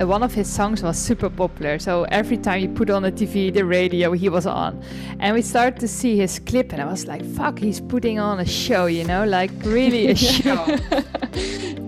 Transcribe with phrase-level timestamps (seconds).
[0.00, 1.78] Uh, one of his songs was super popular.
[1.78, 4.82] So every time you put on the TV, the radio, he was on.
[5.20, 8.40] And we started to see his clip, and I was like, fuck, he's putting on
[8.40, 10.64] a show, you know, like really a show.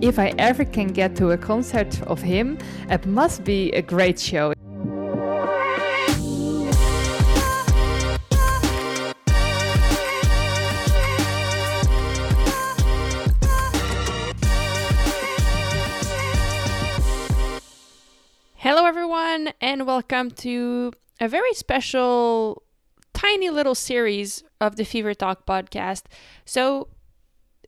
[0.01, 2.59] if I ever can get to a concert of him,
[2.89, 4.53] it must be a great show.
[19.69, 20.91] And welcome to
[21.21, 22.63] a very special,
[23.13, 26.05] tiny little series of the Fever Talk podcast.
[26.47, 26.89] So,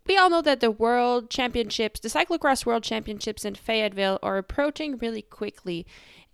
[0.06, 4.96] we all know that the World Championships, the Cyclocross World Championships in Fayetteville, are approaching
[4.96, 5.86] really quickly.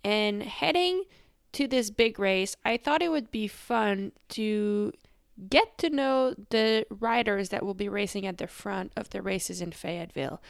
[0.05, 1.03] And heading
[1.51, 4.93] to this big race, I thought it would be fun to
[5.49, 9.59] get to know the riders that will be racing at the front of the races
[9.59, 10.41] in Fayetteville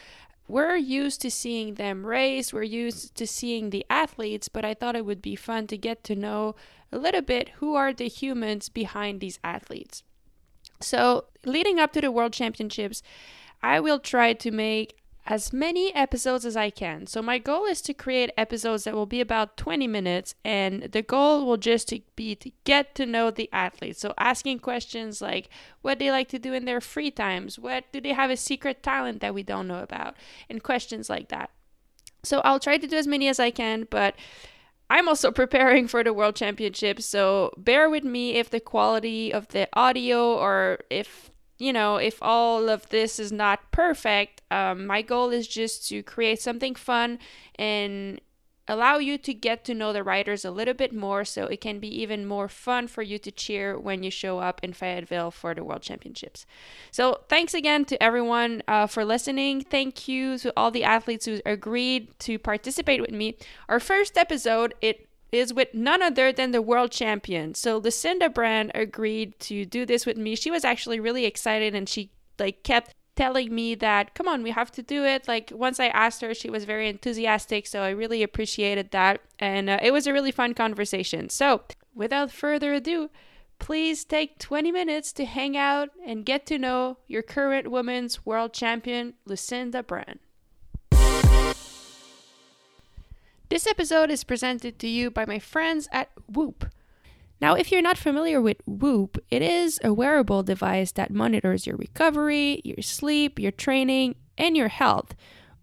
[0.48, 4.96] we're used to seeing them race, we're used to seeing the athletes, but I thought
[4.96, 6.56] it would be fun to get to know
[6.90, 10.02] a little bit who are the humans behind these athletes.
[10.80, 13.02] So, leading up to the World Championships,
[13.62, 14.97] I will try to make
[15.28, 17.06] as many episodes as I can.
[17.06, 21.02] So my goal is to create episodes that will be about 20 minutes and the
[21.02, 24.00] goal will just be to get to know the athletes.
[24.00, 25.50] So asking questions like
[25.82, 28.82] what they like to do in their free times, what do they have a secret
[28.82, 30.16] talent that we don't know about
[30.48, 31.50] and questions like that.
[32.24, 34.14] So I'll try to do as many as I can, but
[34.88, 39.48] I'm also preparing for the World Championships, so bear with me if the quality of
[39.48, 45.02] the audio or if you know, if all of this is not perfect, um, my
[45.02, 47.18] goal is just to create something fun
[47.56, 48.20] and
[48.68, 51.78] allow you to get to know the riders a little bit more so it can
[51.80, 55.54] be even more fun for you to cheer when you show up in Fayetteville for
[55.54, 56.44] the World Championships.
[56.90, 59.62] So, thanks again to everyone uh, for listening.
[59.62, 63.36] Thank you to all the athletes who agreed to participate with me.
[63.68, 67.54] Our first episode, it is with none other than the world champion.
[67.54, 70.36] So Lucinda Brand agreed to do this with me.
[70.36, 74.52] She was actually really excited and she like kept telling me that come on we
[74.52, 77.88] have to do it like once i asked her she was very enthusiastic so i
[77.88, 81.62] really appreciated that and uh, it was a really fun conversation so
[81.92, 83.10] without further ado
[83.58, 88.52] please take 20 minutes to hang out and get to know your current women's world
[88.52, 90.20] champion lucinda brand
[93.50, 96.66] This episode is presented to you by my friends at Whoop.
[97.40, 101.76] Now, if you're not familiar with Whoop, it is a wearable device that monitors your
[101.76, 105.14] recovery, your sleep, your training, and your health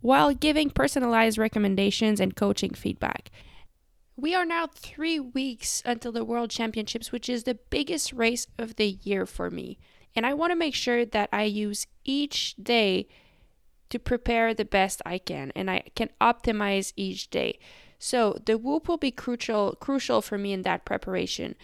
[0.02, 3.30] while giving personalized recommendations and coaching feedback.
[4.16, 8.78] We are now three weeks until the World Championships, which is the biggest race of
[8.78, 9.78] the year for me.
[10.16, 13.08] And I want to make sure that I use each day
[13.90, 17.60] to prepare the best I can and I can optimize each day.
[18.00, 21.56] So the whoop will be crucial crucial for me in that preparation.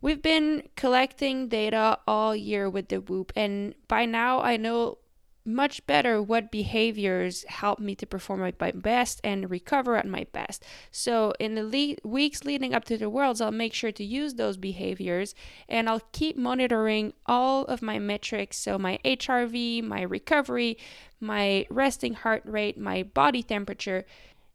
[0.00, 4.98] We've been collecting data all year with the whoop and by now I know
[5.46, 10.26] much better what behaviors help me to perform at my best and recover at my
[10.32, 10.64] best.
[10.90, 14.34] So, in the le- weeks leading up to the Worlds, I'll make sure to use
[14.34, 15.34] those behaviors
[15.68, 18.58] and I'll keep monitoring all of my metrics.
[18.58, 20.78] So, my HRV, my recovery,
[21.20, 24.04] my resting heart rate, my body temperature.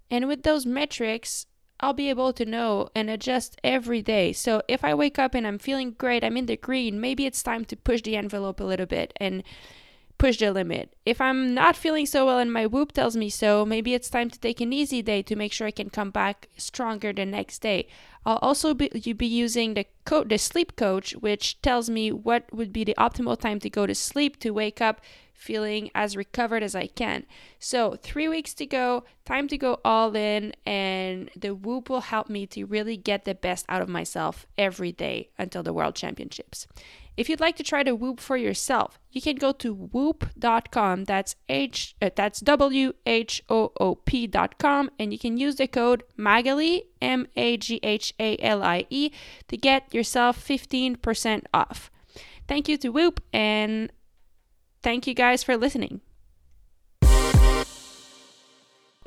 [0.10, 1.46] And with those metrics,
[1.82, 4.34] I'll be able to know and adjust every day.
[4.34, 7.42] So if I wake up and I'm feeling great, I'm in the green, maybe it's
[7.42, 9.42] time to push the envelope a little bit and
[10.22, 10.94] push the limit.
[11.04, 14.30] If I'm not feeling so well and my whoop tells me so, maybe it's time
[14.30, 17.64] to take an easy day to make sure I can come back stronger the next
[17.64, 17.88] day.
[18.24, 22.72] I'll also be, be using the co- the sleep coach, which tells me what would
[22.72, 25.02] be the optimal time to go to sleep to wake up
[25.42, 27.26] feeling as recovered as I can.
[27.60, 32.30] So, three weeks to go, time to go all in, and the Whoop will help
[32.30, 36.68] me to really get the best out of myself every day until the World Championships.
[37.18, 41.04] If you'd like to try the Whoop for yourself, you can go to whoop.com.
[41.06, 46.04] That's H uh, that's W H O O P.com and you can use the code
[46.18, 49.12] Maghalie M A G H A L I E
[49.50, 51.92] to get yourself 15% off.
[52.48, 53.92] Thank you to Whoop and
[54.84, 56.02] thank you guys for listening.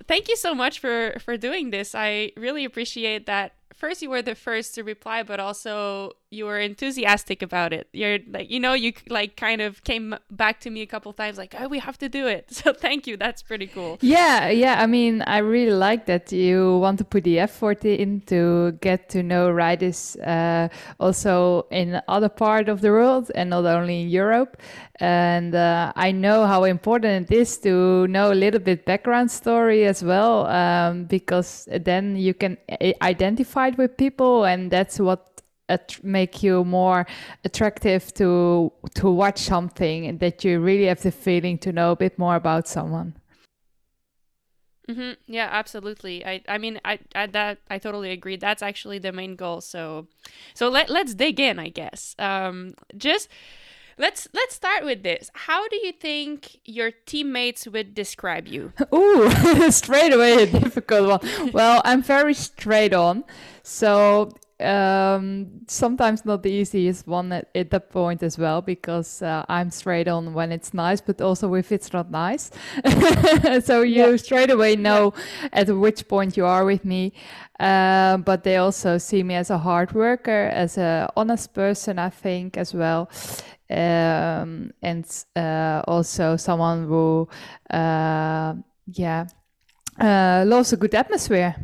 [0.07, 1.95] Thank you so much for for doing this.
[1.95, 3.55] I really appreciate that.
[3.75, 7.89] First, you were the first to reply, but also you were enthusiastic about it.
[7.93, 11.39] You're like, you know, you like kind of came back to me a couple times,
[11.39, 12.49] like, oh, we have to do it.
[12.65, 13.19] So thank you.
[13.19, 13.99] That's pretty cool.
[14.01, 14.81] Yeah, yeah.
[14.81, 19.11] I mean, I really like that you want to put the effort in to get
[19.11, 20.69] to know riders uh,
[20.99, 24.57] also in other part of the world and not only in Europe.
[25.01, 29.85] And uh, I know how important it is to know a little bit background story
[29.85, 32.57] as well, um, because then you can
[33.03, 37.07] identify it with people, and that's what at- make you more
[37.45, 41.97] attractive to to watch something and that you really have the feeling to know a
[41.97, 43.15] bit more about someone.
[44.89, 45.13] Mm-hmm.
[45.27, 46.27] yeah absolutely.
[46.27, 48.37] I i mean I, I that i totally agree.
[48.37, 50.09] That's actually the main goal so
[50.53, 52.15] so let, let's dig in i guess.
[52.19, 53.29] Um just
[53.97, 55.31] Let's let's start with this.
[55.35, 58.73] How do you think your teammates would describe you?
[58.95, 59.31] Ooh,
[59.71, 61.53] straight away a difficult one.
[61.53, 63.25] Well, I'm very straight on.
[63.63, 69.45] So um, sometimes not the easiest one at, at that point as well because uh,
[69.49, 72.51] I'm straight on when it's nice, but also if it's not nice.
[73.65, 74.17] so you yeah.
[74.17, 75.13] straight away know
[75.43, 75.49] yeah.
[75.53, 77.13] at which point you are with me.
[77.61, 82.11] Uh, but they also see me as a hard worker, as a honest person, I
[82.11, 83.09] think as well.
[83.71, 87.29] Um, and uh, also someone who,
[87.71, 88.55] uh,
[88.87, 89.27] yeah,
[89.99, 91.57] uh, loves a good atmosphere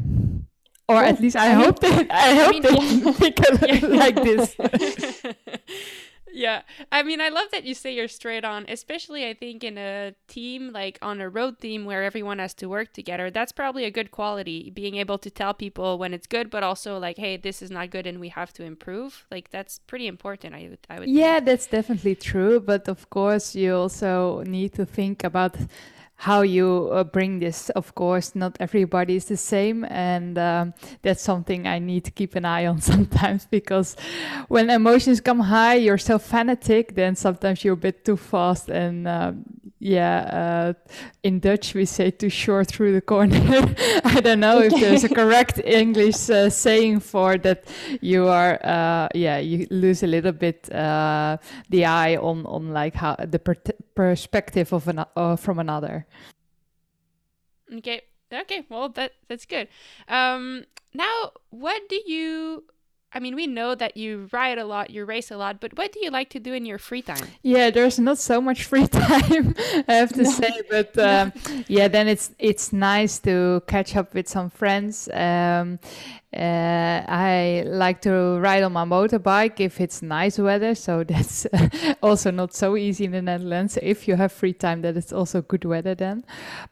[0.90, 3.12] or oh, at least I, I hope they I hope I mean, yeah.
[3.22, 3.86] think yeah.
[3.86, 4.56] like this.
[6.40, 9.76] yeah, I mean, I love that you say you're straight on, especially I think in
[9.76, 13.30] a team like on a road team where everyone has to work together.
[13.30, 16.98] That's probably a good quality, being able to tell people when it's good, but also
[16.98, 19.26] like, hey, this is not good and we have to improve.
[19.30, 20.54] Like that's pretty important.
[20.54, 21.10] I would, I would.
[21.10, 21.44] Yeah, think.
[21.44, 22.58] that's definitely true.
[22.58, 25.56] But of course, you also need to think about
[26.20, 27.70] how you uh, bring this.
[27.70, 32.36] Of course, not everybody is the same, and um, that's something I need to keep
[32.36, 33.96] an eye on sometimes because
[34.48, 38.68] when emotions come high, you're so fanatic, then sometimes you're a bit too fast.
[38.68, 39.44] And um,
[39.80, 40.92] yeah, uh,
[41.22, 43.40] in Dutch we say too short through the corner.
[44.04, 47.64] I don't know if there's a correct English uh, saying for that.
[48.02, 51.38] You are, uh, yeah, you lose a little bit uh,
[51.70, 53.54] the eye on on like how the per
[53.94, 56.06] perspective of an uh, from another.
[57.72, 58.02] Okay.
[58.30, 58.66] Okay.
[58.68, 59.68] Well, that that's good.
[60.08, 62.64] Um, now, what do you?
[63.12, 65.92] I mean, we know that you ride a lot, you race a lot, but what
[65.92, 67.26] do you like to do in your free time?
[67.42, 69.54] Yeah, there's not so much free time,
[69.88, 70.30] I have to no.
[70.30, 71.64] say, but um, no.
[71.66, 75.08] yeah, then it's it's nice to catch up with some friends.
[75.12, 75.80] Um,
[76.32, 81.46] uh, I like to ride on my motorbike if it's nice weather, so that's
[82.02, 83.76] also not so easy in the Netherlands.
[83.82, 86.24] If you have free time, that is also good weather then.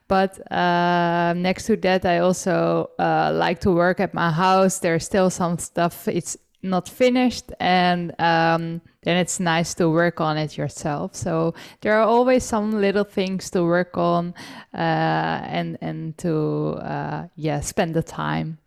[0.07, 4.79] But uh, next to that, I also uh, like to work at my house.
[4.79, 10.37] There's still some stuff it's not finished, and um, then it's nice to work on
[10.37, 11.15] it yourself.
[11.15, 14.33] So there are always some little things to work on,
[14.73, 18.57] uh, and and to uh, yeah spend the time.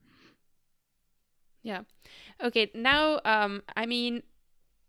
[1.63, 1.83] Yeah.
[2.43, 2.71] Okay.
[2.75, 4.23] Now, um, I mean,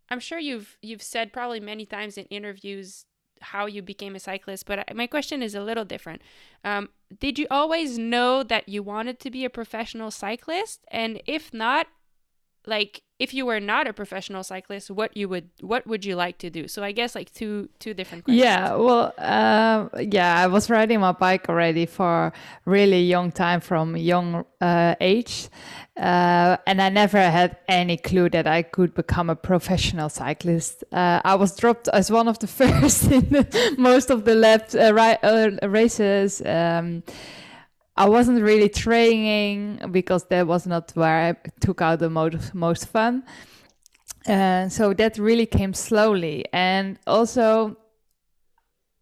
[0.10, 3.06] I'm sure you've you've said probably many times in interviews
[3.42, 6.22] how you became a cyclist, but my question is a little different.
[6.64, 6.90] Um,
[7.20, 10.86] did you always know that you wanted to be a professional cyclist?
[10.90, 11.88] And if not,
[12.66, 16.38] like if you were not a professional cyclist what you would what would you like
[16.38, 20.48] to do so i guess like two two different questions yeah well uh, yeah i
[20.48, 22.34] was riding my bike already for
[22.66, 25.50] really young time from young uh, age
[25.96, 30.84] uh, and I never had any clue that I could become a professional cyclist.
[30.92, 34.92] Uh, I was dropped as one of the first in most of the left uh,
[35.24, 36.42] uh, races.
[36.44, 37.04] Um,
[37.96, 42.88] I wasn't really training because that was not where I took out the most, most
[42.88, 43.24] fun.
[44.26, 46.46] And so that really came slowly.
[46.52, 47.78] And also,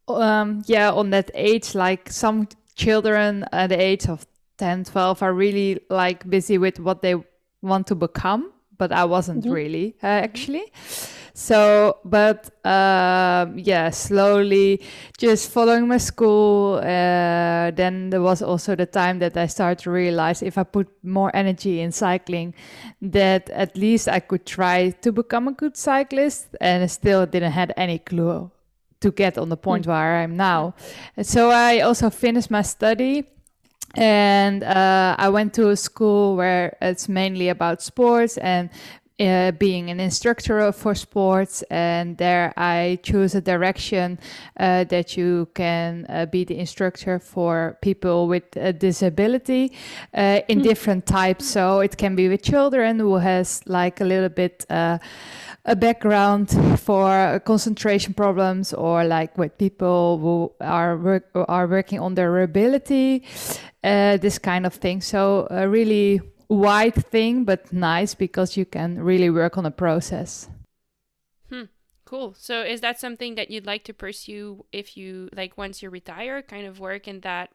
[0.07, 4.25] um, yeah, on that age, like some children at the age of
[4.57, 7.15] 10, 12 are really like busy with what they
[7.61, 9.53] want to become, but I wasn't mm-hmm.
[9.53, 10.71] really uh, actually.
[11.33, 14.81] So, but um, yeah, slowly
[15.17, 16.75] just following my school.
[16.75, 20.87] Uh, then there was also the time that I started to realize if I put
[21.03, 22.53] more energy in cycling,
[23.01, 26.55] that at least I could try to become a good cyclist.
[26.59, 28.51] And I still didn't have any clue
[28.99, 29.87] to get on the point mm.
[29.87, 30.75] where I am now.
[31.17, 33.25] And so I also finished my study
[33.95, 38.69] and uh, I went to a school where it's mainly about sports and
[39.19, 44.19] uh, being an instructor for sports, and there I choose a direction
[44.59, 49.73] uh, that you can uh, be the instructor for people with a disability
[50.13, 50.63] uh, in mm.
[50.63, 51.45] different types.
[51.45, 54.97] So it can be with children who has like a little bit uh,
[55.65, 56.49] a background
[56.79, 63.23] for concentration problems or like with people who are work, are working on their ability
[63.83, 66.19] uh, this kind of thing so really
[66.51, 70.49] wide thing but nice because you can really work on a process
[71.49, 71.63] hmm
[72.05, 75.89] cool so is that something that you'd like to pursue if you like once you
[75.89, 77.49] retire kind of work in that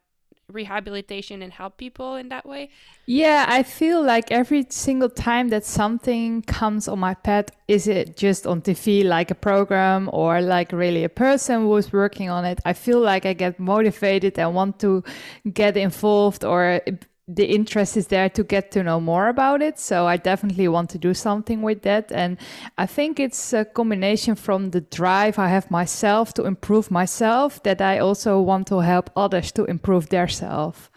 [0.53, 2.71] rehabilitation and help people in that way?
[3.09, 8.17] Yeah, I feel like every single time that something comes on my path, is it
[8.17, 12.59] just on TV, like a program, or like really a person who's working on it?
[12.65, 15.05] I feel like I get motivated and want to
[15.53, 16.81] get involved or
[17.28, 19.78] the interest is there to get to know more about it.
[19.78, 22.12] So I definitely want to do something with that.
[22.12, 22.38] And
[22.78, 27.80] I think it's a combination from the drive I have myself to improve myself that
[27.80, 30.90] I also want to help others to improve their self.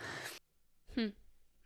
[0.94, 1.08] Hmm.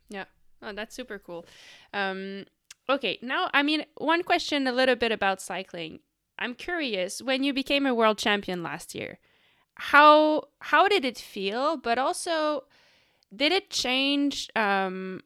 [0.10, 0.26] Yeah.
[0.62, 1.46] Oh, that's super cool.
[1.94, 2.46] Um,
[2.88, 3.20] okay.
[3.22, 6.00] Now, I mean, one question a little bit about cycling.
[6.40, 9.20] I'm curious when you became a world champion last year,
[9.76, 11.78] how how did it feel?
[11.78, 12.64] But also,
[13.36, 15.22] did it change um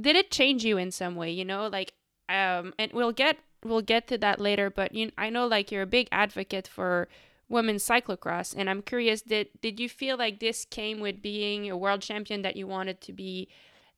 [0.00, 1.92] did it change you in some way you know like
[2.28, 5.82] um and we'll get we'll get to that later but you i know like you're
[5.82, 7.08] a big advocate for
[7.48, 11.76] women's cyclocross and i'm curious did did you feel like this came with being a
[11.76, 13.48] world champion that you wanted to be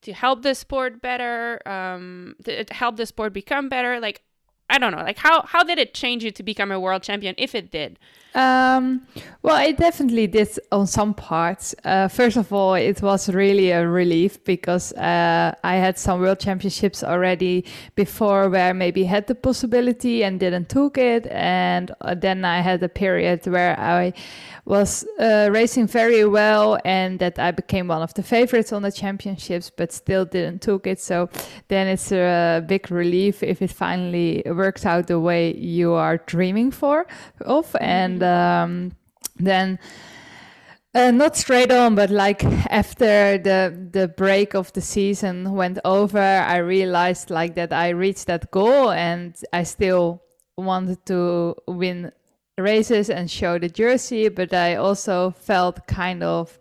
[0.03, 4.01] to help the sport better um to help the sport become better?
[4.01, 4.23] Like
[4.71, 7.35] i don't know like how how did it change you to become a world champion
[7.39, 7.99] if it did
[8.35, 9.07] um,
[9.43, 11.75] well, it definitely did on some parts.
[11.85, 16.39] Uh, first of all, it was really a relief because uh, I had some world
[16.39, 22.45] championships already before where maybe had the possibility and didn't took it, and uh, then
[22.45, 24.13] I had a period where I
[24.69, 28.93] was uh, racing very well and that I became one of the favorites on the
[28.93, 31.01] championships, but still didn't took it.
[31.01, 31.31] So
[31.69, 36.71] then it's a big relief if it finally works out the way you are dreaming
[36.71, 37.07] for
[37.47, 38.93] of and um,
[39.37, 39.79] then
[40.95, 46.19] uh, not straight on, but like after the the break of the season went over,
[46.19, 50.23] I realized like that I reached that goal, and I still
[50.57, 52.11] wanted to win
[52.57, 56.59] races and show the jersey, but I also felt kind of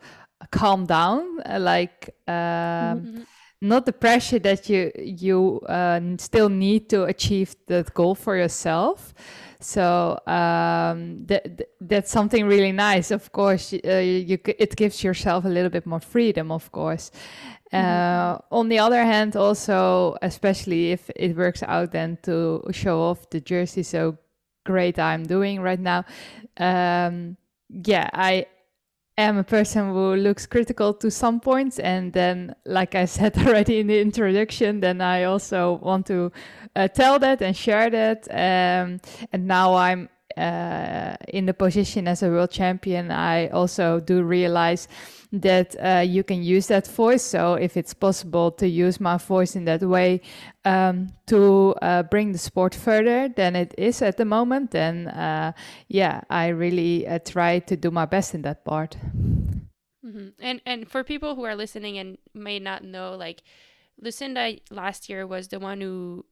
[0.52, 2.16] calm down, like.
[2.28, 3.22] Um, mm-hmm.
[3.60, 9.16] Not the pressure that you you uh, still need to achieve that goal for yourself,
[9.60, 13.10] so um, that that's something really nice.
[13.10, 16.52] Of course, uh, you it gives yourself a little bit more freedom.
[16.52, 17.12] Of course.
[17.74, 18.56] Uh, mm-hmm.
[18.56, 23.42] on the other hand, also especially if it works out, then to show off the
[23.42, 24.18] jersey so
[24.66, 26.06] great I'm doing right now.
[26.58, 27.38] Um,
[27.70, 28.46] yeah, I
[29.18, 33.80] am a person who looks critical to some points and then like i said already
[33.80, 36.32] in the introduction then i also want to
[36.76, 39.00] uh, tell that and share that um,
[39.34, 44.88] and now i'm uh, in the position as a world champion i also do realize
[45.32, 47.24] that uh, you can use that voice.
[47.24, 50.22] So if it's possible to use my voice in that way
[50.64, 55.52] um, to uh, bring the sport further than it is at the moment, then uh,
[55.88, 58.96] yeah, I really uh, try to do my best in that part.
[60.06, 60.28] Mm-hmm.
[60.40, 63.44] And and for people who are listening and may not know, like
[64.02, 66.26] Lucinda last year was the one who,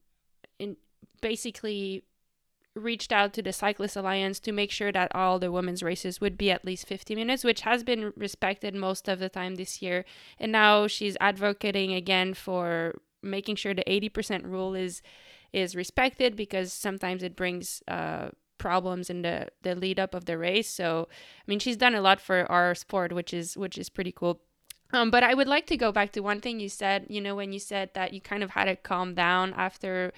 [0.60, 0.78] in
[1.22, 2.04] basically
[2.76, 6.38] reached out to the Cyclist Alliance to make sure that all the women's races would
[6.38, 10.04] be at least 50 minutes, which has been respected most of the time this year.
[10.40, 15.02] And now she's advocating again for making sure the 80% rule is
[15.54, 18.28] is respected because sometimes it brings uh,
[18.58, 20.70] problems in the the lead up of the race.
[20.70, 24.12] So I mean, she's done a lot for our sport, which is which is pretty
[24.12, 24.42] cool.
[24.92, 27.08] Um, but I would like to go back to one thing you said.
[27.10, 30.12] You know, when you said that you kind of had to calm down after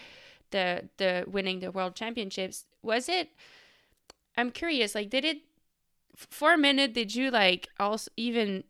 [0.52, 3.30] the the winning the world championships was it
[4.38, 5.38] i'm curious like did it
[6.16, 8.64] for a minute did you like also even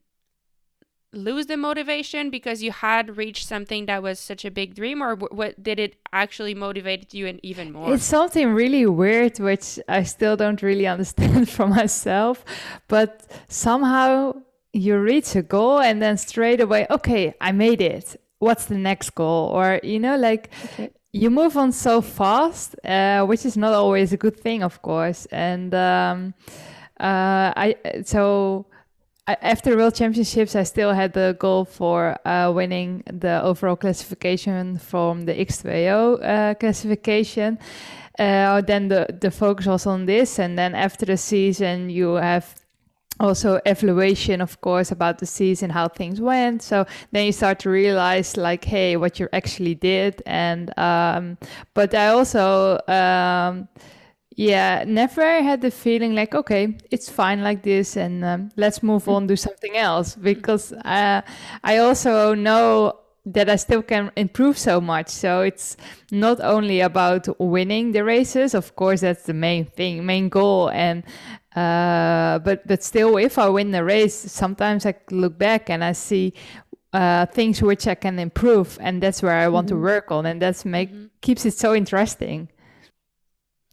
[1.13, 5.15] lose the motivation because you had reached something that was such a big dream or
[5.15, 7.93] what did it actually motivate you and even more?
[7.93, 12.43] It's something really weird which i still don't really understand for myself
[12.87, 14.33] but somehow
[14.73, 18.19] you reach a goal and then straight away okay i made it.
[18.39, 19.49] What's the next goal?
[19.49, 24.13] Or you know like okay you move on so fast, uh, which is not always
[24.13, 25.25] a good thing, of course.
[25.31, 26.33] And um,
[26.99, 28.67] uh, I so
[29.27, 35.25] after World Championships, I still had the goal for uh, winning the overall classification from
[35.25, 37.59] the X2O uh, classification.
[38.17, 42.55] Uh, then the the focus was on this, and then after the season, you have
[43.19, 46.61] also evaluation of course about the season how things went.
[46.61, 50.21] So then you start to realize like hey what you actually did.
[50.25, 51.37] And um
[51.73, 53.67] but i also um
[54.37, 59.09] yeah, never had the feeling like, okay, it's fine like this, and um, let's move
[59.09, 60.15] on, do something else.
[60.15, 61.23] Because uh,
[61.63, 62.99] I also know
[63.33, 65.09] that I still can improve so much.
[65.09, 65.77] So it's
[66.11, 71.03] not only about winning the races, of course, that's the main thing, main goal, and
[71.55, 75.91] uh, but but still, if I win the race, sometimes I look back and I
[75.91, 76.33] see
[76.93, 79.77] uh, things which I can improve, and that's where I want mm-hmm.
[79.77, 81.07] to work on, and that's make mm-hmm.
[81.21, 82.49] keeps it so interesting.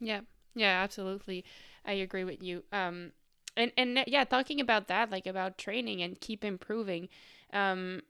[0.01, 0.21] Yeah.
[0.55, 1.45] Yeah, absolutely.
[1.85, 2.63] I agree with you.
[2.73, 3.13] Um,
[3.57, 7.09] and and yeah, talking about that, like about training and keep improving.
[7.53, 8.03] Um,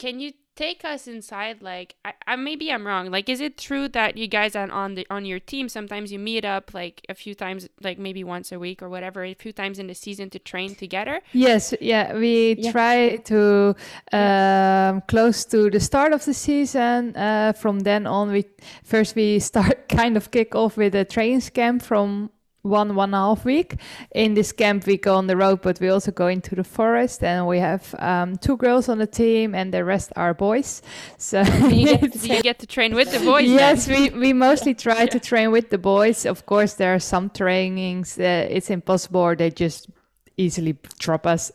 [0.00, 1.60] can you take us inside?
[1.60, 3.10] Like, I, I maybe I'm wrong.
[3.10, 6.18] Like, is it true that you guys on on the on your team sometimes you
[6.18, 9.52] meet up like a few times, like maybe once a week or whatever, a few
[9.52, 11.20] times in the season to train together?
[11.32, 12.72] Yes, yeah, we yeah.
[12.72, 13.76] try to
[14.12, 17.14] um, close to the start of the season.
[17.14, 18.46] Uh, from then on, we
[18.82, 22.30] first we start kind of kick off with a training camp from
[22.62, 23.76] one one and a half week.
[24.14, 27.22] In this camp we go on the road but we also go into the forest
[27.22, 30.82] and we have um, two girls on the team and the rest are boys.
[31.16, 34.74] So you get, to, you get to train with the boys yes we, we mostly
[34.86, 36.26] try to train with the boys.
[36.26, 39.88] Of course there are some trainings that it's impossible or they just
[40.36, 41.52] easily drop us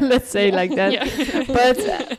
[0.00, 1.46] let's say like that.
[1.48, 2.16] But uh,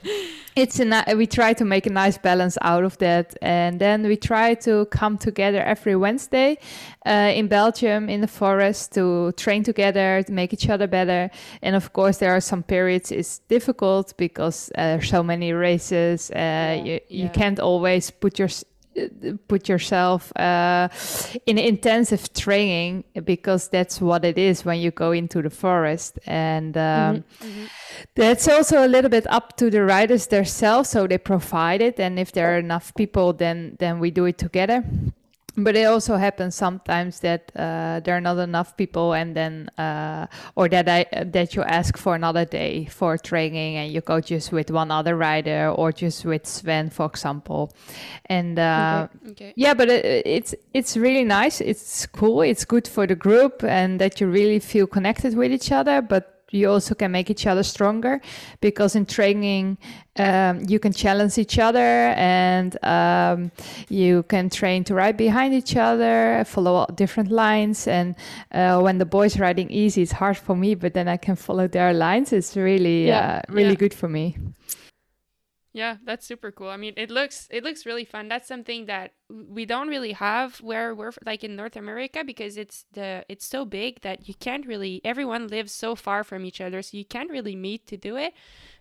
[0.56, 4.18] it's a we try to make a nice balance out of that and then we
[4.18, 6.58] try to come together every wednesday
[7.06, 11.30] uh, in belgium in the forest to train together to make each other better
[11.62, 15.54] and of course there are some periods it's difficult because uh, there are so many
[15.54, 17.30] races uh, yeah, you, you yeah.
[17.30, 18.50] can't always put your
[19.48, 20.90] put yourself uh,
[21.46, 26.76] in intensive training because that's what it is when you go into the forest and
[26.78, 27.48] um, mm-hmm.
[27.48, 27.66] Mm-hmm.
[28.16, 32.20] that's also a little bit up to the riders themselves so they provide it and
[32.20, 34.84] if there are enough people then then we do it together
[35.58, 40.28] but it also happens sometimes that uh, there are not enough people and then uh,
[40.56, 44.52] or that I that you ask for another day for training and you go just
[44.52, 47.74] with one other rider or just with Sven for example
[48.28, 49.32] and uh, okay.
[49.32, 49.54] Okay.
[49.56, 54.00] yeah but it, it's it's really nice it's cool it's good for the group and
[54.00, 57.64] that you really feel connected with each other but you also can make each other
[57.64, 58.22] stronger
[58.60, 59.78] because in training
[60.18, 63.52] um, you can challenge each other and um,
[63.90, 67.88] you can train to ride behind each other follow different lines.
[67.88, 68.16] And
[68.52, 71.68] uh, when the boys riding easy it's hard for me but then i can follow
[71.68, 72.34] their lines.
[72.34, 73.76] It's really yeah, uh, really yeah.
[73.76, 74.38] good for me
[75.74, 76.70] yeah, that's super cool.
[76.70, 78.28] I mean, it looks it looks really fun.
[78.28, 82.86] That's something that we don't really have where we're like in North America because it's
[82.92, 86.82] the it's so big that you can't really everyone lives so far from each other,
[86.82, 88.34] so you can't really meet to do it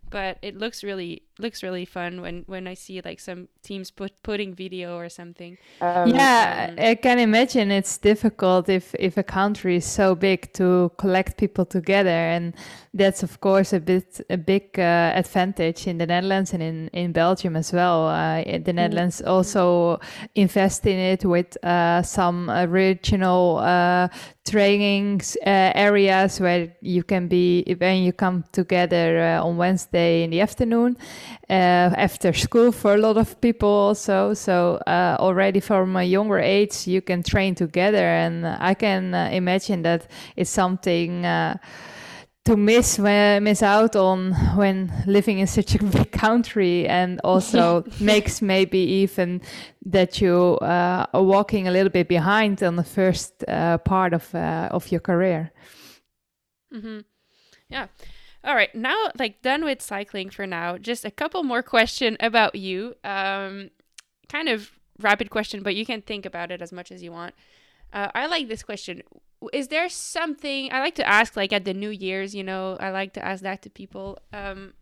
[0.08, 4.12] but it looks really looks really fun when when I see like some teams put
[4.22, 5.58] putting video or something.
[5.80, 10.52] Um, yeah, um, I can imagine it's difficult if if a country is so big
[10.54, 12.54] to collect people together, and
[12.94, 17.12] that's of course a bit a big uh, advantage in the Netherlands and in in
[17.12, 18.08] Belgium as well.
[18.08, 18.76] Uh, the mm-hmm.
[18.76, 20.00] Netherlands also
[20.34, 24.08] invest in it with uh, some regional uh,
[24.50, 30.30] trainings uh, areas where you can be when you come together uh, on Wednesday in
[30.30, 30.96] the afternoon
[31.48, 34.34] after school for a lot of people also.
[34.34, 38.04] So uh, already from a younger age you can train together.
[38.04, 41.56] And I can uh, imagine that it's something uh,
[42.44, 46.86] to miss when, miss out on when living in such a big country.
[46.88, 49.40] And also makes maybe even
[49.86, 54.34] that you uh, are walking a little bit behind on the first uh, part of
[54.34, 55.52] uh, of your career.
[56.72, 57.00] Mm-hmm.
[57.68, 57.88] yeah
[58.44, 62.54] all right now like done with cycling for now just a couple more question about
[62.54, 62.94] you.
[63.04, 63.70] Um,
[64.28, 67.34] kind of rapid question but you can think about it as much as you want.
[67.92, 69.02] Uh, I like this question.
[69.52, 72.90] Is there something I like to ask like at the New Year's, you know, I
[72.90, 74.18] like to ask that to people.
[74.32, 74.74] Um,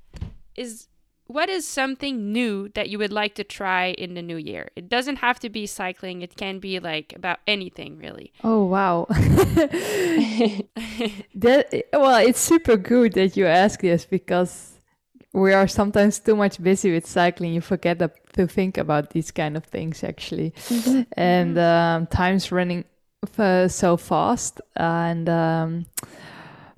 [0.56, 0.88] is
[1.28, 4.70] what is something new that you would like to try in the new year?
[4.74, 8.32] It doesn't have to be cycling, it can be like about anything really.
[8.42, 9.06] Oh wow.
[9.10, 10.64] that
[11.92, 14.80] well, it's super good that you ask this because
[15.34, 17.98] we are sometimes too much busy with cycling you forget
[18.32, 21.02] to think about these kind of things actually mm-hmm.
[21.12, 22.82] and um, time's running
[23.68, 25.84] so fast and um,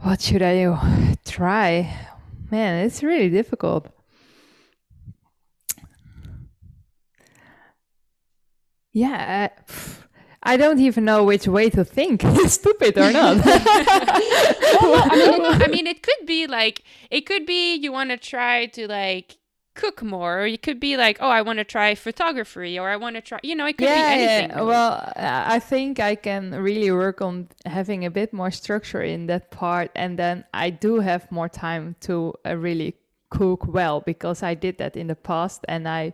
[0.01, 1.95] what should I try.
[2.51, 3.87] Man, it's really difficult.
[8.93, 9.73] Yeah, uh,
[10.43, 12.23] I don't even know which way to think.
[12.47, 13.37] Stupid or not?
[13.45, 13.55] well,
[15.05, 18.17] I, mean, it, I mean, it could be like it could be you want to
[18.17, 19.37] try to like
[19.75, 22.97] cook more or it could be like oh i want to try photography or i
[22.97, 24.57] want to try you know it could yeah, be anything yeah.
[24.57, 24.69] really.
[24.69, 29.51] well i think i can really work on having a bit more structure in that
[29.53, 32.95] part and then i do have more time to uh, really
[33.31, 36.13] cook well because I did that in the past and I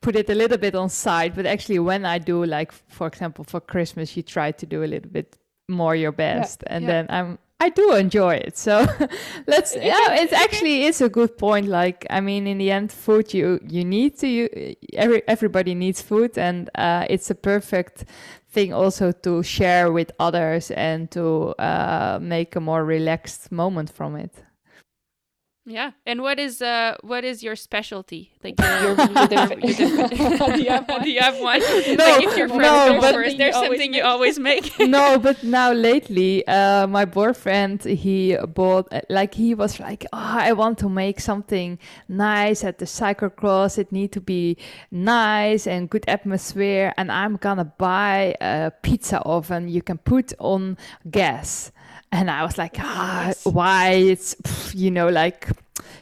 [0.00, 1.34] put it a little bit on side.
[1.34, 4.86] But actually, when I do, like for example, for Christmas, you try to do a
[4.86, 5.36] little bit
[5.68, 6.90] more your best, yeah, and yeah.
[6.90, 8.58] then I'm I do enjoy it.
[8.58, 8.86] So
[9.46, 11.68] let's yeah, it actually is a good point.
[11.68, 16.02] Like I mean, in the end, food you you need to you, every everybody needs
[16.02, 18.04] food, and uh, it's a perfect
[18.50, 24.16] thing also to share with others and to uh, make a more relaxed moment from
[24.16, 24.45] it.
[25.68, 25.90] Yeah.
[26.06, 28.30] And what is uh what is your specialty?
[28.44, 30.08] Like your, your, your,
[30.56, 31.02] do you have one?
[31.02, 31.58] do you have one?
[31.58, 34.78] No, like if your friend no, comes first, there's something you always make.
[34.78, 40.52] no, but now lately, uh, my boyfriend he bought like he was like, oh, I
[40.52, 43.76] want to make something nice at the cyclocross.
[43.76, 44.56] It need to be
[44.92, 50.78] nice and good atmosphere, and I'm gonna buy a pizza oven you can put on
[51.10, 51.72] gas
[52.12, 53.90] and I was like, ah, why?
[53.90, 54.36] It's
[54.74, 55.48] you know like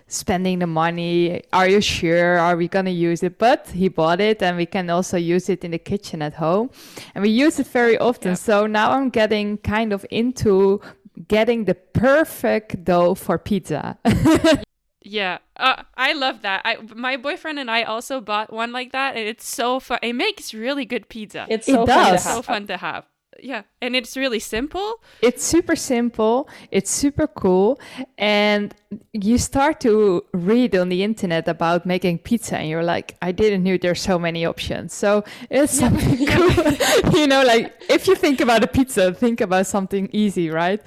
[0.06, 1.42] spending the money.
[1.52, 2.38] Are you sure?
[2.38, 3.38] Are we gonna use it?
[3.38, 6.70] But he bought it, and we can also use it in the kitchen at home,
[7.14, 8.32] and we use it very often.
[8.32, 8.36] Yeah.
[8.36, 10.80] So now I'm getting kind of into
[11.28, 13.98] getting the perfect dough for pizza.
[15.06, 16.62] Yeah, uh, I love that.
[16.64, 19.98] I my boyfriend and I also bought one like that, and it's so fun.
[20.02, 21.46] It makes really good pizza.
[21.50, 22.24] It's so it fun does.
[22.24, 23.04] so fun to have
[23.42, 25.00] yeah and it's really simple.
[25.20, 27.78] It's super simple it's super cool
[28.18, 28.74] and
[29.12, 33.64] you start to read on the internet about making pizza and you're like i didn't
[33.64, 34.92] know there's so many options.
[34.92, 39.66] So it's something cool you know like if you think about a pizza think about
[39.66, 40.80] something easy right?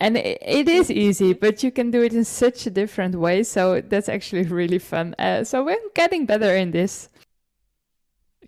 [0.00, 3.42] And it, it is easy but you can do it in such a different way
[3.42, 5.14] so that's actually really fun.
[5.18, 7.08] Uh, so we're getting better in this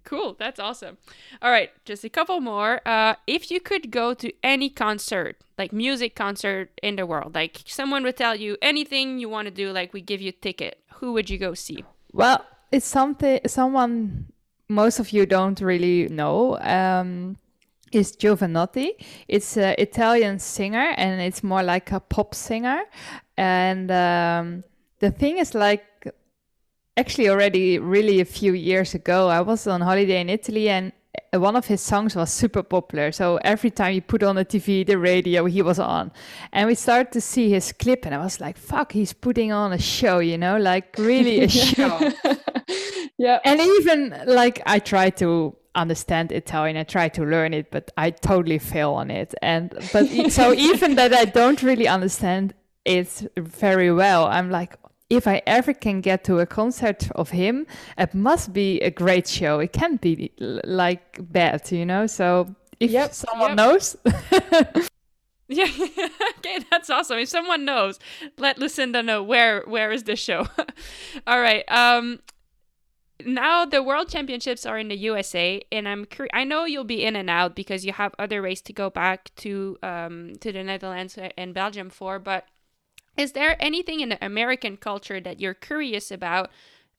[0.05, 0.37] cool.
[0.39, 0.99] That's awesome.
[1.43, 2.81] All right, just a couple more.
[2.87, 7.63] Uh, if you could go to any concert, like music concert in the world, like
[7.67, 10.79] someone would tell you anything you want to do, like we give you a ticket,
[10.95, 11.85] who would you go see?
[12.13, 14.27] Well, it's something someone
[14.69, 16.59] most of you don't really know.
[16.61, 17.37] Um,
[17.95, 18.91] is Jovanotti.
[19.29, 22.83] It's an Italian singer, and it's more like a pop singer.
[23.37, 24.65] And um,
[24.99, 25.85] the thing is, like
[26.97, 29.29] actually already really a few years ago.
[29.29, 30.93] I was on holiday in Italy and
[31.33, 33.13] uh, one of his songs was super popular.
[33.13, 36.13] So every time you put on the TV, the radio, he was on.
[36.53, 39.73] And we started to see his clip, and I was like, fuck, he's putting on
[39.73, 42.13] a show, you know, like really a show.
[43.19, 43.41] yeah.
[43.45, 48.11] And even like I tried to understand Italian, I tried to learn it, but I
[48.11, 49.35] totally fail on it.
[49.43, 52.55] And but so even that I don't really understand
[52.85, 54.77] it very well, I'm like,
[55.17, 57.67] if I ever can get to a concert of him,
[57.99, 59.61] it must be a great show.
[59.61, 62.07] It can't be like bad, you know.
[62.07, 63.57] So if yep, someone yep.
[63.57, 63.97] knows.
[65.49, 65.67] yeah,
[66.39, 67.19] okay, that's awesome.
[67.19, 67.99] If someone knows,
[68.39, 70.47] let Lucinda know where where is this show.
[71.27, 71.65] All right.
[71.71, 72.21] Um,
[73.25, 77.05] now the World Championships are in the USA, and I'm cur- I know you'll be
[77.05, 80.65] in and out because you have other races to go back to um to the
[80.65, 82.47] Netherlands and Belgium for, but
[83.17, 86.51] is there anything in the American culture that you're curious about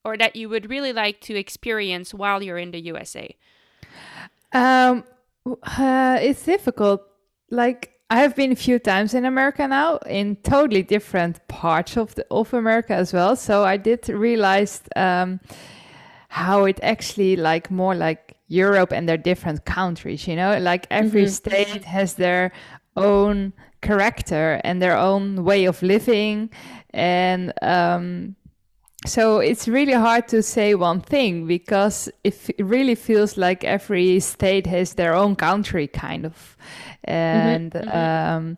[0.04, 3.36] or that you would really like to experience while you're in the USA?
[4.54, 5.04] Um,
[5.46, 7.02] uh, it's difficult.
[7.50, 12.16] Like I have been a few times in America now, in totally different parts of
[12.16, 13.36] the of America as well.
[13.36, 15.40] So I did realize um,
[16.30, 20.28] how it actually like more like Europe and their different countries.
[20.28, 21.32] You know, like every mm-hmm.
[21.32, 22.52] state has their
[22.96, 23.54] own
[23.86, 26.50] character and their own way of living.
[26.92, 28.36] And um,
[29.06, 34.68] so it's really hard to say one thing because it really feels like every state
[34.68, 36.58] has their own country kind of.
[37.04, 38.38] And mm-hmm, mm-hmm.
[38.38, 38.58] Um,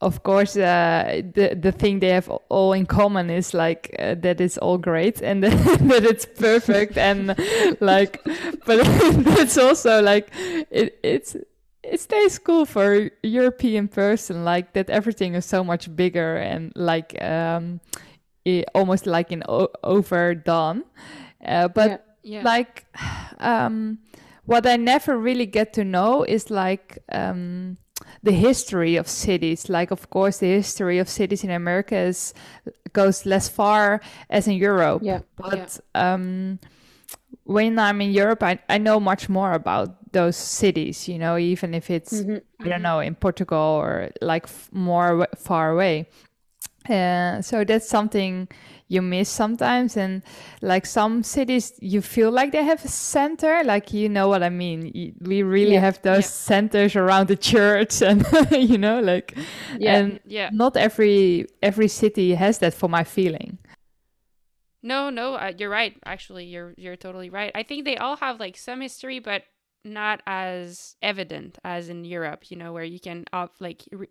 [0.00, 4.40] of course uh, the the thing they have all in common is like uh, that
[4.40, 5.42] it's all great and
[5.90, 7.28] that it's perfect and
[7.80, 8.20] like
[8.66, 8.80] but
[9.38, 10.28] it's also like
[10.70, 11.36] it, it's
[11.82, 16.72] it stays cool for a European person, like that everything is so much bigger and
[16.76, 17.80] like um,
[18.44, 20.84] it, almost like in o- overdone.
[21.44, 22.42] Uh, but yeah, yeah.
[22.44, 22.86] like
[23.40, 23.98] um,
[24.44, 27.78] what I never really get to know is like um,
[28.22, 29.68] the history of cities.
[29.68, 32.34] Like, of course, the history of cities in America is
[32.92, 35.02] goes less far as in Europe.
[35.04, 35.20] Yeah.
[35.36, 36.58] But um,
[37.44, 41.08] when I'm in Europe, I, I know much more about those cities.
[41.08, 42.42] You know, even if it's Mhm.
[42.60, 46.06] I don't know in Portugal or like f- more w- far away.
[46.88, 48.48] Uh, so that's something
[48.88, 50.22] you miss sometimes, and
[50.62, 53.62] like some cities, you feel like they have a center.
[53.64, 55.14] Like you know what I mean.
[55.20, 55.80] We really Yeah.
[55.80, 56.56] have those Yeah.
[56.56, 59.34] centers around the church, and you know, like,
[59.78, 59.96] Yeah.
[59.98, 60.50] and Yeah.
[60.52, 62.74] not every every city has that.
[62.74, 63.58] For my feeling.
[64.82, 65.94] No, no, uh, you're right.
[66.04, 67.52] Actually, you're you're totally right.
[67.54, 69.42] I think they all have like some history, but
[69.84, 72.50] not as evident as in Europe.
[72.50, 73.24] You know, where you can
[73.60, 74.08] like re-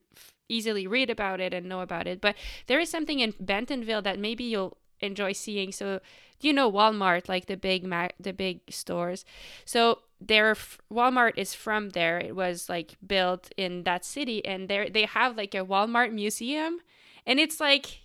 [0.50, 2.22] easily read about it and know about it.
[2.22, 2.36] But
[2.68, 5.72] there is something in Bentonville that maybe you'll enjoy seeing.
[5.72, 6.00] So,
[6.40, 9.26] you know Walmart, like the big ma- the big stores?
[9.66, 12.20] So their f- Walmart is from there.
[12.20, 16.80] It was like built in that city, and there they have like a Walmart museum,
[17.26, 18.02] and it's like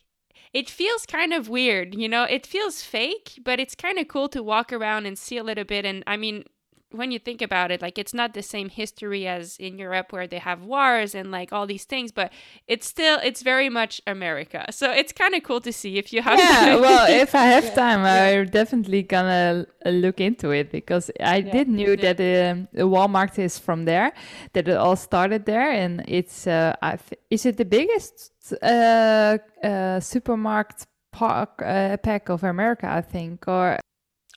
[0.53, 2.25] it feels kind of weird, you know.
[2.25, 5.65] It feels fake, but it's kind of cool to walk around and see a little
[5.65, 5.85] bit.
[5.85, 6.45] And I mean,
[6.93, 10.27] when you think about it, like it's not the same history as in Europe where
[10.27, 12.33] they have wars and like all these things, but
[12.69, 14.65] it's still it's very much America.
[14.71, 16.39] So it's kind of cool to see if you have.
[16.39, 18.41] yeah well if i have Yeah, time yeah.
[18.41, 21.53] i'm definitely gonna uh, look into it because i Yeah.
[21.53, 22.13] did knew Yeah.
[22.13, 22.19] that
[22.53, 24.13] um, the walmart is from there
[24.53, 29.39] that it all started there and it's uh, I th- is it the biggest uh,
[29.65, 33.79] uh, supermarket park uh, pack of america i think or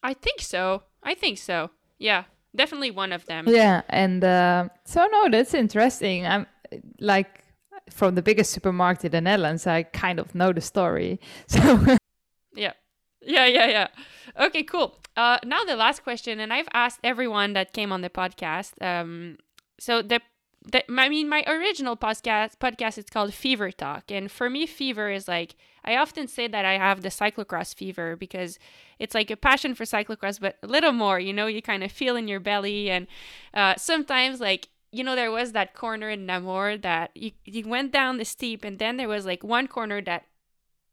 [0.01, 0.83] I think so.
[1.03, 1.71] I think so.
[1.97, 2.23] Yeah,
[2.55, 3.45] definitely one of them.
[3.47, 6.45] yeah and uh, so no that's interesting i'm
[6.99, 7.43] like
[7.89, 11.79] from the biggest supermarket in the netherlands i kind of know the story so
[12.55, 12.73] Yeah.
[13.21, 13.87] Yeah, yeah, yeah.
[14.39, 14.95] Okay, cool.
[15.15, 18.71] Uh, now the last question, and I've asked everyone that came on the podcast.
[18.81, 19.37] Um,
[19.79, 20.19] so the,
[20.63, 25.09] the I mean, my original podcast podcast is called Fever Talk, and for me, fever
[25.09, 28.59] is like I often say that I have the cyclocross fever because
[28.99, 31.19] it's like a passion for cyclocross, but a little more.
[31.19, 33.07] You know, you kind of feel in your belly, and
[33.53, 37.91] uh, sometimes like you know there was that corner in Namur that you you went
[37.91, 40.25] down the steep, and then there was like one corner that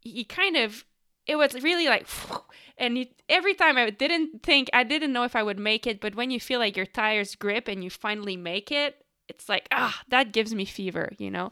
[0.03, 0.85] you kind of
[1.27, 2.07] it was really like
[2.79, 6.01] and you, every time i didn't think i didn't know if i would make it
[6.01, 9.67] but when you feel like your tires grip and you finally make it it's like
[9.71, 11.51] ah that gives me fever you know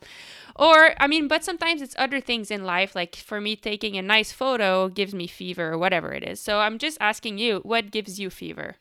[0.57, 4.03] or i mean but sometimes it's other things in life like for me taking a
[4.03, 7.91] nice photo gives me fever or whatever it is so i'm just asking you what
[7.91, 8.77] gives you fever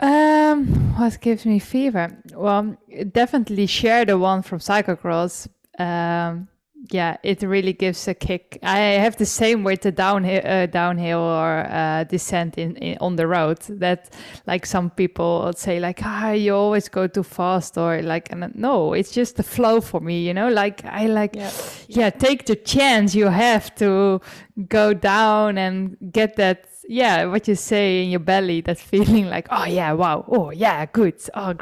[0.00, 2.16] Um, what gives me fever?
[2.34, 2.76] Well,
[3.10, 5.48] definitely share the one from cyclocross.
[5.78, 6.48] Um,
[6.90, 8.58] yeah, it really gives a kick.
[8.62, 13.16] I have the same with the downhill, uh, downhill or uh, descent in, in on
[13.16, 13.58] the road.
[13.68, 14.10] That
[14.46, 18.54] like some people would say like, ah, you always go too fast, or like, and,
[18.54, 20.26] no, it's just the flow for me.
[20.26, 21.50] You know, like I like Yeah.
[21.88, 24.20] yeah, take the chance you have to
[24.68, 29.46] go down and get that yeah what you say in your belly that feeling like
[29.50, 31.54] oh yeah wow oh yeah good oh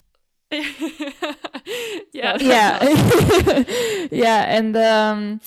[2.13, 2.37] yeah.
[2.41, 2.79] Yeah.
[4.11, 5.41] yeah and um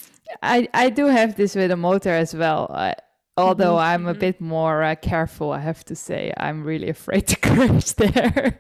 [0.44, 2.70] i i do have this with a motor as well.
[2.74, 2.96] I,
[3.38, 4.20] although i'm a Mhm.
[4.20, 8.58] bit more uh, careful i have to say i'm really afraid to crash there.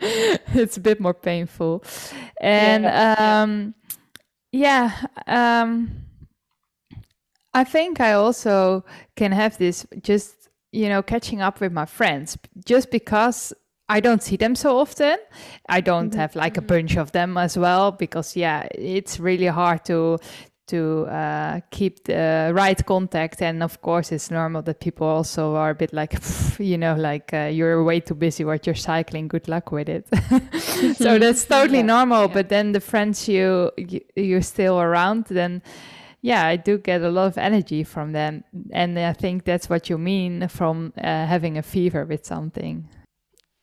[0.53, 1.83] It's a bit more painful.
[2.41, 3.41] And Yeah.
[3.41, 3.73] um
[4.51, 4.91] yeah
[5.27, 5.91] um
[7.53, 8.85] I think I also
[9.15, 13.53] can have this just, you know, catching up with my friends just because
[13.89, 15.17] I don't see them so often.
[15.67, 19.85] I don't have like a bunch of them as well because yeah, it's really hard
[19.85, 20.19] to
[20.67, 25.71] to uh, keep the right contact and of course it's normal that people also are
[25.71, 26.13] a bit like
[26.59, 30.07] you know like uh, you're way too busy while you're cycling good luck with it
[30.95, 32.33] so that's totally Yeah, normal yeah.
[32.33, 35.63] but then the friends you, you you're still around then
[36.21, 38.43] yeah, I do get a lot of energy from them.
[38.71, 42.89] And I think that's what you mean from uh, having a fever with something.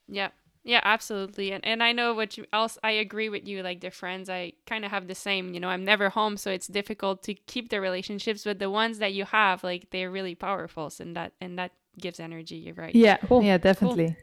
[0.09, 0.29] Yeah.
[0.65, 1.53] Yeah, absolutely.
[1.53, 4.53] And and I know what you else I agree with you like the friends I
[4.67, 7.69] kind of have the same, you know, I'm never home so it's difficult to keep
[7.71, 11.35] the relationships but the ones that you have like they're really powerful so and that
[11.41, 12.95] and that gives energy, you're right.
[12.95, 13.43] Yeah, Cool.
[13.45, 14.17] yeah, definitely.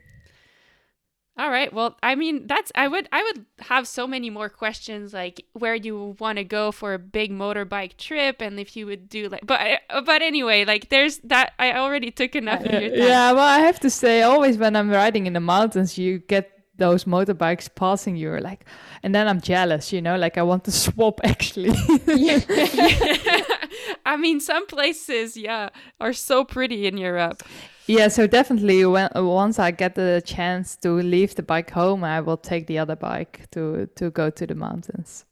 [1.35, 1.73] All right.
[1.73, 5.73] Well, I mean, that's I would I would have so many more questions like where
[5.73, 9.41] you want to go for a big motorbike trip and if you would do like
[9.45, 9.59] but
[10.05, 13.07] but anyway, like there's that I already took enough of uh, Yeah, your time.
[13.07, 16.51] yeah, well, I have to say, always when I'm riding in the mountains, you get
[16.77, 18.65] those motorbikes passing you, like,
[19.03, 21.69] and then I'm jealous, you know, like I want to swap actually.
[24.05, 27.43] I mean, some places, yeah, are so pretty in Europe.
[27.85, 32.21] Yeah, so definitely when once I get the chance to leave the bike home, I
[32.21, 35.25] will take the other bike to to go to the mountains.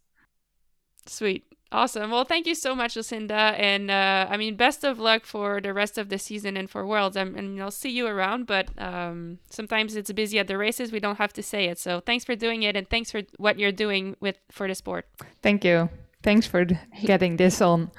[1.05, 1.45] Sweet.
[1.73, 2.11] Awesome.
[2.11, 3.55] Well, thank you so much, Lucinda.
[3.57, 6.85] And uh, I mean, best of luck for the rest of the season and for
[6.85, 7.15] Worlds.
[7.15, 10.91] I'm, and I'll see you around, but um, sometimes it's busy at the races.
[10.91, 11.79] We don't have to say it.
[11.79, 15.07] So thanks for doing it, and thanks for what you're doing with for the sport.
[15.41, 15.89] Thank you.
[16.23, 16.65] Thanks for
[17.03, 17.91] getting this on.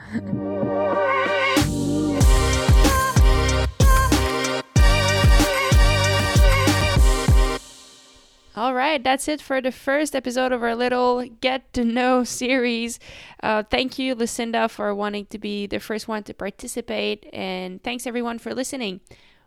[8.54, 13.00] All right, that's it for the first episode of our little get to know series.
[13.42, 17.26] Uh, thank you, Lucinda, for wanting to be the first one to participate.
[17.32, 19.00] And thanks everyone for listening.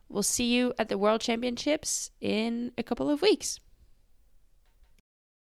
[0.09, 3.59] We'll see you at the World Championships in a couple of weeks.